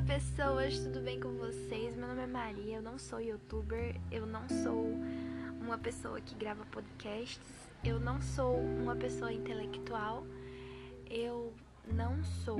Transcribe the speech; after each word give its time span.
Olá 0.00 0.06
pessoas, 0.06 0.78
tudo 0.78 1.00
bem 1.00 1.20
com 1.20 1.28
vocês? 1.34 1.94
Meu 1.94 2.08
nome 2.08 2.22
é 2.22 2.26
Maria, 2.26 2.76
eu 2.76 2.82
não 2.82 2.98
sou 2.98 3.20
youtuber, 3.20 3.94
eu 4.10 4.24
não 4.24 4.48
sou 4.48 4.94
uma 5.60 5.76
pessoa 5.76 6.18
que 6.22 6.34
grava 6.34 6.64
podcasts, 6.66 7.68
eu 7.84 8.00
não 8.00 8.20
sou 8.22 8.56
uma 8.56 8.96
pessoa 8.96 9.30
intelectual, 9.30 10.26
eu 11.10 11.52
não 11.92 12.24
sou. 12.24 12.58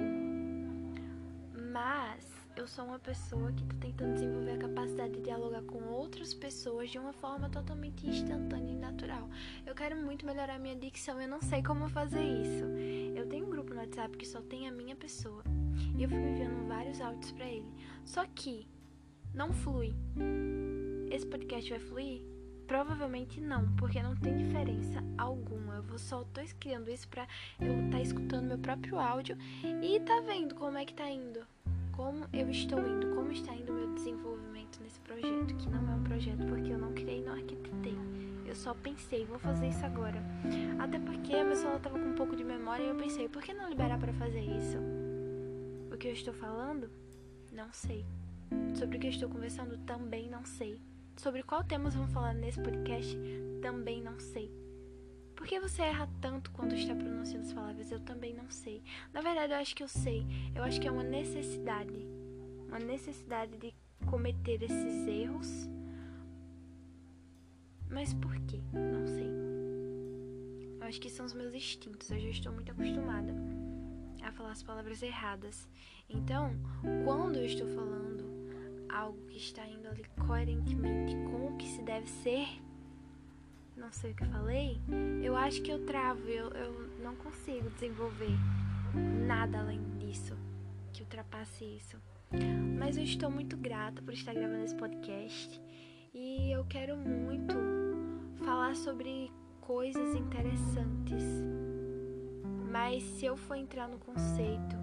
Mas 1.72 2.26
eu 2.54 2.68
sou 2.68 2.84
uma 2.84 2.98
pessoa 2.98 3.50
que 3.52 3.62
está 3.62 3.75
tentando 3.80 4.14
desenvolver 4.14 4.52
a 4.52 4.59
capacidade 4.59 5.14
de 5.14 5.22
dialogar 5.22 5.62
com 5.62 5.82
outras 5.84 6.34
pessoas 6.34 6.91
de 6.91 6.98
uma 6.98 7.14
forma 7.14 7.48
totalmente 7.48 8.07
instantânea 8.07 8.72
e 8.72 8.77
natural. 8.77 9.30
Eu 9.64 9.75
quero 9.75 9.96
muito 9.96 10.27
melhorar 10.27 10.59
minha 10.59 10.77
dicção, 10.77 11.18
eu 11.18 11.29
não 11.29 11.41
sei 11.41 11.62
como 11.62 11.88
fazer 11.88 12.22
isso. 12.22 12.66
Eu 13.21 13.27
tenho 13.27 13.46
um 13.46 13.50
grupo 13.50 13.75
no 13.75 13.80
WhatsApp 13.80 14.16
que 14.16 14.27
só 14.27 14.41
tem 14.41 14.66
a 14.66 14.73
minha 14.73 14.96
pessoa 14.96 15.45
e 15.95 16.02
eu 16.02 16.09
fico 16.09 16.23
enviando 16.23 16.66
vários 16.66 17.02
áudios 17.02 17.30
para 17.33 17.45
ele. 17.45 17.70
Só 18.02 18.24
que 18.34 18.66
não 19.34 19.52
flui. 19.52 19.95
Esse 21.11 21.27
podcast 21.27 21.69
vai 21.69 21.78
fluir? 21.78 22.23
Provavelmente 22.66 23.38
não, 23.38 23.70
porque 23.77 24.02
não 24.02 24.16
tem 24.16 24.38
diferença 24.38 25.05
alguma. 25.19 25.84
Eu 25.87 25.98
só 25.98 26.25
tô 26.25 26.41
criando 26.59 26.91
isso 26.91 27.06
pra 27.09 27.28
eu 27.61 27.75
estar 27.84 27.91
tá 27.91 28.01
escutando 28.01 28.47
meu 28.47 28.59
próprio 28.59 28.98
áudio 28.98 29.37
e 29.83 30.00
tá 30.00 30.20
vendo 30.20 30.55
como 30.55 30.78
é 30.78 30.87
que 30.87 30.95
tá 30.95 31.09
indo 31.11 31.41
como 31.92 32.27
eu 32.33 32.48
estou 32.48 32.78
indo, 32.78 33.14
como 33.14 33.30
está 33.30 33.55
indo 33.55 33.70
o 33.70 33.75
meu 33.75 33.92
desenvolvimento 33.92 34.80
nesse 34.83 34.98
projeto, 35.00 35.55
que 35.56 35.69
não 35.69 35.92
é 35.92 35.95
um 35.95 36.02
projeto 36.02 36.47
porque 36.47 36.73
eu 36.73 36.78
não 36.78 36.95
criei, 36.95 37.23
não 37.23 37.34
arquitetei. 37.34 37.98
Eu 38.50 38.56
só 38.56 38.74
pensei, 38.74 39.24
vou 39.24 39.38
fazer 39.38 39.68
isso 39.68 39.86
agora. 39.86 40.20
Até 40.80 40.98
porque 40.98 41.36
a 41.36 41.45
pessoa 41.45 41.77
estava 41.77 41.96
com 41.96 42.04
um 42.04 42.16
pouco 42.16 42.34
de 42.34 42.42
memória 42.42 42.82
e 42.82 42.88
eu 42.88 42.96
pensei, 42.96 43.28
por 43.28 43.41
que 43.41 43.54
não 43.54 43.68
liberar 43.68 43.96
para 43.96 44.12
fazer 44.12 44.41
isso? 44.41 44.77
O 45.88 45.96
que 45.96 46.08
eu 46.08 46.12
estou 46.12 46.34
falando? 46.34 46.91
Não 47.52 47.72
sei. 47.72 48.05
Sobre 48.75 48.97
o 48.97 49.00
que 49.00 49.06
eu 49.06 49.10
estou 49.12 49.28
conversando? 49.28 49.78
Também 49.86 50.28
não 50.28 50.44
sei. 50.44 50.83
Sobre 51.16 51.44
qual 51.44 51.62
temas 51.62 51.94
vamos 51.94 52.12
falar 52.12 52.34
nesse 52.34 52.60
podcast? 52.60 53.16
Também 53.62 54.02
não 54.02 54.19
sei. 54.19 54.53
Por 55.36 55.47
que 55.47 55.60
você 55.60 55.82
erra 55.82 56.08
tanto 56.20 56.50
quando 56.50 56.75
está 56.75 56.92
pronunciando 56.92 57.47
as 57.47 57.53
palavras? 57.53 57.92
Eu 57.92 58.00
também 58.00 58.34
não 58.34 58.50
sei. 58.50 58.82
Na 59.12 59.20
verdade, 59.20 59.53
eu 59.53 59.60
acho 59.60 59.77
que 59.77 59.84
eu 59.84 59.88
sei. 59.88 60.27
Eu 60.56 60.64
acho 60.64 60.80
que 60.80 60.88
é 60.88 60.91
uma 60.91 61.05
necessidade. 61.05 62.05
Uma 62.66 62.80
necessidade 62.80 63.56
de 63.58 63.72
cometer 64.06 64.60
esses 64.60 65.06
erros. 65.06 65.70
Mas 67.91 68.14
por 68.14 68.34
quê? 68.46 68.60
Não 68.72 69.06
sei. 69.06 69.30
Eu 70.80 70.86
acho 70.86 71.00
que 71.00 71.10
são 71.10 71.27
os 71.27 71.34
meus 71.34 71.55
instintos. 71.55 72.10
Eu 72.10 72.20
já 72.20 72.28
estou 72.28 72.52
muito 72.52 72.70
acostumada 72.70 73.34
a 74.22 74.32
falar 74.32 74.52
as 74.52 74.62
palavras 74.62 75.02
erradas. 75.02 75.69
Então, 76.08 76.52
quando 77.05 77.36
eu 77.36 77.44
estou 77.44 77.66
falando 77.69 78.24
algo 78.88 79.19
que 79.27 79.38
está 79.38 79.66
indo 79.66 79.88
ali 79.88 80.05
coerentemente 80.27 81.14
com 81.16 81.48
o 81.48 81.56
que 81.56 81.66
se 81.66 81.82
deve 81.82 82.08
ser, 82.08 82.47
não 83.77 83.91
sei 83.92 84.12
o 84.12 84.14
que 84.14 84.25
falei, 84.27 84.80
eu 85.22 85.36
acho 85.36 85.62
que 85.62 85.70
eu 85.70 85.84
travo, 85.86 86.28
eu, 86.28 86.50
eu 86.50 86.72
não 87.02 87.14
consigo 87.16 87.70
desenvolver 87.70 88.36
nada 89.27 89.60
além 89.60 89.80
disso, 89.98 90.36
que 90.92 91.02
ultrapasse 91.02 91.64
isso. 91.64 91.97
Mas 92.78 92.97
eu 92.97 93.04
estou 93.04 93.30
muito 93.30 93.56
grata 93.56 94.02
por 94.02 94.12
estar 94.12 94.34
gravando 94.34 94.64
esse 94.64 94.77
podcast 94.77 95.60
e 96.12 96.50
eu 96.52 96.64
quero 96.64 96.97
muito 96.97 97.80
falar 98.44 98.74
sobre 98.74 99.30
coisas 99.60 100.14
interessantes. 100.14 101.24
Mas 102.70 103.02
se 103.02 103.27
eu 103.27 103.36
for 103.36 103.56
entrar 103.56 103.88
no 103.88 103.98
conceito 103.98 104.77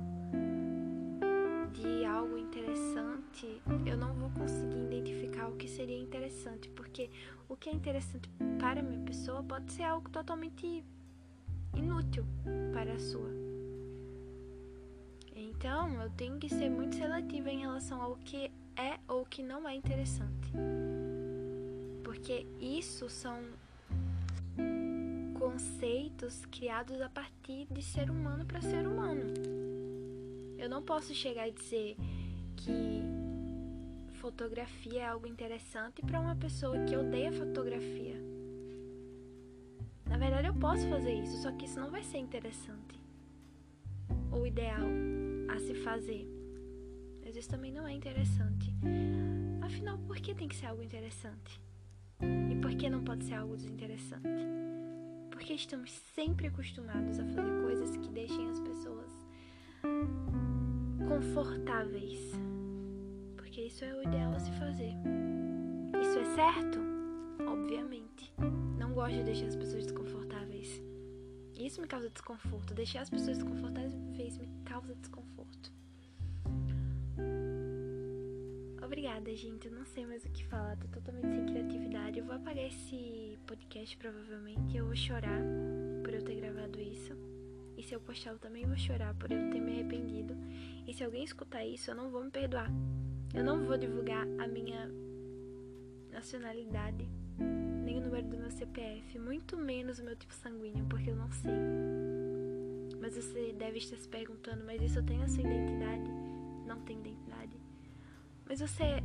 de 1.73 2.05
algo 2.05 2.37
interessante, 2.37 3.61
eu 3.85 3.97
não 3.97 4.13
vou 4.13 4.29
conseguir 4.31 4.83
identificar 4.85 5.47
o 5.47 5.55
que 5.55 5.67
seria 5.67 5.97
interessante, 5.97 6.69
porque 6.69 7.09
o 7.47 7.55
que 7.55 7.69
é 7.69 7.73
interessante 7.73 8.29
para 8.59 8.79
a 8.79 8.83
minha 8.83 9.01
pessoa 9.01 9.43
pode 9.43 9.71
ser 9.71 9.83
algo 9.83 10.09
totalmente 10.09 10.83
inútil 11.75 12.25
para 12.73 12.93
a 12.93 12.99
sua. 12.99 13.29
Então, 15.35 16.01
eu 16.01 16.09
tenho 16.09 16.39
que 16.39 16.49
ser 16.49 16.69
muito 16.69 16.95
seletiva 16.95 17.49
em 17.49 17.59
relação 17.59 18.01
ao 18.01 18.15
que 18.17 18.51
é 18.75 18.99
ou 19.07 19.25
que 19.25 19.43
não 19.43 19.67
é 19.67 19.75
interessante. 19.75 20.51
Porque 22.07 22.47
isso 22.61 23.09
são 23.09 23.37
conceitos 25.37 26.45
criados 26.45 27.01
a 27.01 27.09
partir 27.09 27.67
de 27.69 27.81
ser 27.81 28.09
humano 28.09 28.45
para 28.45 28.61
ser 28.61 28.87
humano. 28.87 29.25
Eu 30.57 30.69
não 30.69 30.81
posso 30.81 31.13
chegar 31.13 31.49
e 31.49 31.51
dizer 31.51 31.97
que 32.55 33.01
fotografia 34.21 35.01
é 35.01 35.05
algo 35.05 35.27
interessante 35.27 36.01
para 36.01 36.21
uma 36.21 36.33
pessoa 36.33 36.81
que 36.85 36.95
odeia 36.95 37.29
fotografia. 37.33 38.15
Na 40.05 40.17
verdade, 40.17 40.47
eu 40.47 40.53
posso 40.53 40.87
fazer 40.87 41.13
isso, 41.13 41.41
só 41.41 41.51
que 41.51 41.65
isso 41.65 41.77
não 41.77 41.91
vai 41.91 42.05
ser 42.05 42.19
interessante 42.19 42.97
ou 44.31 44.47
ideal 44.47 44.87
a 45.49 45.59
se 45.59 45.75
fazer. 45.83 46.25
Às 47.27 47.35
vezes 47.35 47.47
também 47.47 47.73
não 47.73 47.85
é 47.85 47.91
interessante. 47.91 48.73
Afinal, 49.61 49.97
por 49.97 50.15
que 50.15 50.33
tem 50.33 50.47
que 50.47 50.55
ser 50.55 50.67
algo 50.67 50.81
interessante? 50.81 51.66
E 52.21 52.55
por 52.55 52.75
que 52.75 52.89
não 52.89 53.03
pode 53.03 53.25
ser 53.25 53.35
algo 53.35 53.55
desinteressante? 53.55 54.27
Porque 55.29 55.53
estamos 55.53 55.91
sempre 55.91 56.47
acostumados 56.47 57.19
a 57.19 57.25
fazer 57.25 57.61
coisas 57.61 57.95
que 57.97 58.09
deixem 58.09 58.49
as 58.49 58.59
pessoas 58.59 59.11
confortáveis. 61.07 62.19
Porque 63.35 63.61
isso 63.61 63.85
é 63.85 63.93
o 63.93 64.03
ideal 64.03 64.33
a 64.33 64.39
se 64.39 64.51
fazer. 64.53 64.93
Isso 66.01 66.19
é 66.19 66.25
certo? 66.35 66.79
Obviamente. 67.47 68.33
Não 68.77 68.93
gosto 68.93 69.17
de 69.17 69.23
deixar 69.23 69.47
as 69.47 69.55
pessoas 69.55 69.83
desconfortáveis. 69.85 70.81
Isso 71.57 71.81
me 71.81 71.87
causa 71.87 72.09
desconforto. 72.09 72.73
Deixar 72.73 73.01
as 73.01 73.09
pessoas 73.09 73.37
desconfortáveis 73.37 73.93
me 73.93 74.47
causa 74.65 74.95
desconforto. 74.95 75.71
Obrigada, 79.17 79.35
gente. 79.35 79.67
Eu 79.67 79.73
não 79.73 79.83
sei 79.83 80.05
mais 80.05 80.23
o 80.25 80.29
que 80.29 80.45
falar. 80.45 80.77
Tô 80.77 80.87
totalmente 80.89 81.27
sem 81.27 81.45
criatividade. 81.47 82.19
Eu 82.19 82.25
vou 82.25 82.35
apagar 82.35 82.63
esse 82.65 83.35
podcast 83.47 83.97
provavelmente. 83.97 84.77
Eu 84.77 84.85
vou 84.85 84.95
chorar 84.95 85.41
por 86.03 86.13
eu 86.13 86.23
ter 86.23 86.35
gravado 86.35 86.79
isso. 86.79 87.13
E 87.75 87.81
se 87.81 87.95
eu 87.95 87.99
postar, 87.99 88.31
eu 88.31 88.37
também 88.37 88.67
vou 88.67 88.77
chorar 88.77 89.15
por 89.15 89.31
eu 89.31 89.49
ter 89.49 89.59
me 89.59 89.71
arrependido. 89.71 90.35
E 90.87 90.93
se 90.93 91.03
alguém 91.03 91.23
escutar 91.23 91.65
isso, 91.65 91.89
eu 91.89 91.95
não 91.95 92.11
vou 92.11 92.23
me 92.23 92.29
perdoar. 92.29 92.71
Eu 93.33 93.43
não 93.43 93.65
vou 93.65 93.75
divulgar 93.75 94.23
a 94.39 94.47
minha 94.47 94.87
nacionalidade, 96.11 97.09
nem 97.83 97.97
o 97.97 98.01
número 98.01 98.27
do 98.27 98.37
meu 98.37 98.51
CPF, 98.51 99.17
muito 99.17 99.57
menos 99.57 99.97
o 99.97 100.03
meu 100.03 100.15
tipo 100.15 100.33
sanguíneo, 100.33 100.85
porque 100.85 101.09
eu 101.09 101.15
não 101.15 101.31
sei. 101.31 101.53
Mas 103.01 103.15
você 103.15 103.51
deve 103.57 103.79
estar 103.79 103.97
se 103.97 104.07
perguntando, 104.07 104.63
mas 104.63 104.79
isso 104.79 105.01
tem 105.03 105.23
a 105.23 105.27
sua 105.27 105.41
identidade? 105.41 106.09
Não 106.67 106.79
tem 106.81 106.99
identidade. 106.99 107.66
Mas 108.47 108.61
você 108.61 109.03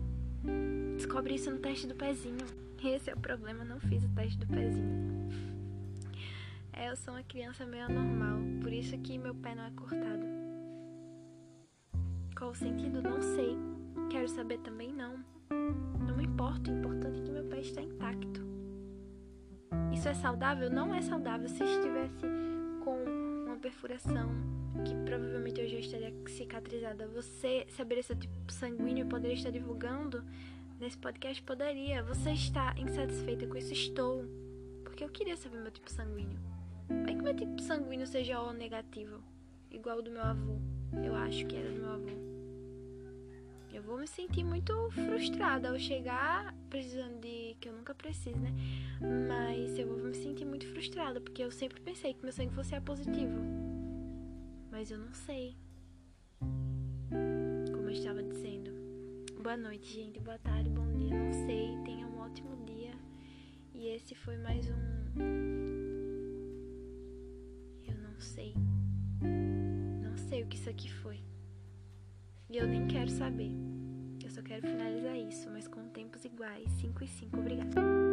descobre 0.96 1.34
isso 1.34 1.50
no 1.50 1.58
teste 1.58 1.86
do 1.86 1.94
pezinho. 1.94 2.46
Esse 2.82 3.10
é 3.10 3.14
o 3.14 3.18
problema, 3.18 3.64
não 3.64 3.78
fiz 3.80 4.04
o 4.04 4.08
teste 4.08 4.38
do 4.38 4.46
pezinho. 4.46 5.28
É, 6.72 6.90
eu 6.90 6.96
sou 6.96 7.14
uma 7.14 7.22
criança 7.22 7.66
meio 7.66 7.84
anormal, 7.84 8.38
por 8.60 8.72
isso 8.72 8.96
que 8.98 9.18
meu 9.18 9.34
pé 9.34 9.54
não 9.54 9.64
é 9.64 9.70
cortado. 9.70 10.26
Qual 12.36 12.50
o 12.50 12.54
sentido? 12.54 13.02
Não 13.02 13.20
sei. 13.20 13.56
Quero 14.10 14.28
saber 14.28 14.58
também 14.58 14.92
não. 14.92 15.24
Não 16.06 16.16
me 16.16 16.24
importa, 16.24 16.70
o 16.70 16.74
importante 16.74 17.20
é 17.20 17.22
que 17.22 17.30
meu 17.30 17.44
pé 17.44 17.60
está 17.60 17.80
intacto. 17.80 18.40
Isso 19.92 20.08
é 20.08 20.14
saudável? 20.14 20.70
Não 20.70 20.94
é 20.94 21.02
saudável. 21.02 21.48
Se 21.48 21.62
estivesse 21.62 22.26
perfuração 23.62 24.28
que 24.84 24.94
provavelmente 25.04 25.60
eu 25.60 25.68
já 25.68 25.78
estaria 25.78 26.12
cicatrizada, 26.26 27.06
você 27.06 27.64
saberia 27.76 28.02
seu 28.02 28.16
tipo 28.16 28.50
sanguíneo 28.50 29.06
poderia 29.06 29.36
estar 29.36 29.50
divulgando 29.50 30.24
nesse 30.80 30.98
podcast? 30.98 31.40
Poderia. 31.42 32.02
Você 32.02 32.32
está 32.32 32.74
insatisfeita 32.76 33.46
com 33.46 33.56
isso? 33.56 33.72
Estou. 33.72 34.24
Porque 34.82 35.04
eu 35.04 35.08
queria 35.08 35.36
saber 35.36 35.58
meu 35.60 35.70
tipo 35.70 35.90
sanguíneo. 35.90 36.40
Vai 36.88 37.14
que 37.14 37.22
meu 37.22 37.34
tipo 37.34 37.62
sanguíneo 37.62 38.06
seja 38.06 38.42
O 38.42 38.52
negativo, 38.52 39.22
igual 39.70 40.02
do 40.02 40.10
meu 40.10 40.22
avô. 40.22 40.58
Eu 41.04 41.14
acho 41.14 41.46
que 41.46 41.56
era 41.56 41.70
do 41.70 41.80
meu 41.80 41.92
avô. 41.92 42.31
Eu 43.72 43.82
vou 43.82 43.98
me 43.98 44.06
sentir 44.06 44.44
muito 44.44 44.72
frustrada 44.90 45.70
ao 45.70 45.78
chegar 45.78 46.54
precisando 46.68 47.20
de. 47.20 47.56
que 47.60 47.68
eu 47.68 47.72
nunca 47.72 47.94
preciso, 47.94 48.38
né? 48.38 48.52
Mas 49.00 49.78
eu 49.78 49.88
vou 49.88 49.98
me 49.98 50.14
sentir 50.14 50.44
muito 50.44 50.66
frustrada, 50.66 51.20
porque 51.20 51.42
eu 51.42 51.50
sempre 51.50 51.80
pensei 51.80 52.14
que 52.14 52.22
meu 52.22 52.32
sangue 52.32 52.54
fosse 52.54 52.74
A 52.74 52.80
positivo. 52.80 53.40
Mas 54.70 54.90
eu 54.90 54.98
não 54.98 55.12
sei. 55.12 55.56
Como 57.72 57.88
eu 57.88 57.90
estava 57.90 58.22
dizendo. 58.22 58.70
Boa 59.42 59.56
noite, 59.56 59.92
gente. 59.92 60.20
Boa 60.20 60.38
tarde, 60.38 60.68
bom 60.68 60.86
dia. 60.92 61.10
Não 61.10 61.32
sei. 61.46 61.76
Tenha 61.84 62.06
um 62.06 62.18
ótimo 62.20 62.56
dia. 62.64 62.92
E 63.74 63.88
esse 63.88 64.14
foi 64.14 64.36
mais 64.36 64.68
um 64.68 65.82
sei. 68.22 68.54
Não 70.00 70.16
sei 70.16 70.42
o 70.42 70.46
que 70.46 70.56
isso 70.56 70.70
aqui 70.70 70.90
foi. 70.90 71.20
E 72.52 72.58
eu 72.58 72.68
nem 72.68 72.86
quero 72.86 73.08
saber. 73.08 73.50
Eu 74.22 74.30
só 74.30 74.42
quero 74.42 74.60
finalizar 74.66 75.16
isso, 75.16 75.48
mas 75.50 75.66
com 75.66 75.88
tempos 75.88 76.22
iguais, 76.22 76.70
5 76.82 77.02
e 77.02 77.08
5, 77.08 77.38
obrigada. 77.38 78.11